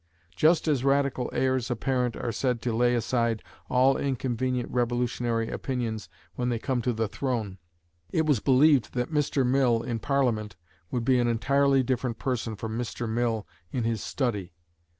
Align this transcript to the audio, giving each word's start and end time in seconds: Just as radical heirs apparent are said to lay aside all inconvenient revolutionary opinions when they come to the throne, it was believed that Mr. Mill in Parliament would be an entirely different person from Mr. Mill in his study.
Just 0.35 0.67
as 0.67 0.83
radical 0.83 1.29
heirs 1.31 1.69
apparent 1.69 2.15
are 2.15 2.31
said 2.31 2.59
to 2.63 2.73
lay 2.75 2.95
aside 2.95 3.43
all 3.69 3.97
inconvenient 3.97 4.71
revolutionary 4.71 5.51
opinions 5.51 6.09
when 6.33 6.49
they 6.49 6.57
come 6.57 6.81
to 6.81 6.91
the 6.91 7.07
throne, 7.07 7.59
it 8.11 8.25
was 8.25 8.39
believed 8.39 8.95
that 8.95 9.11
Mr. 9.13 9.45
Mill 9.45 9.83
in 9.83 9.99
Parliament 9.99 10.55
would 10.89 11.05
be 11.05 11.19
an 11.19 11.27
entirely 11.27 11.83
different 11.83 12.17
person 12.17 12.55
from 12.55 12.79
Mr. 12.79 13.07
Mill 13.07 13.45
in 13.71 13.83
his 13.83 14.01
study. 14.01 14.53